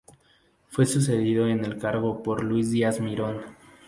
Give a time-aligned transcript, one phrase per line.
[0.69, 3.43] Fue sucedido en el cargo por Luis Díaz Mirón.